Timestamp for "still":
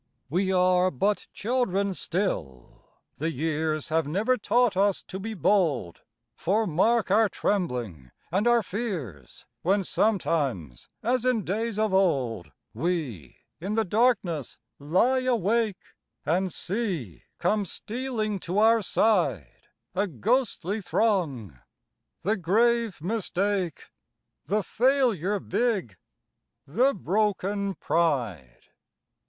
1.93-2.87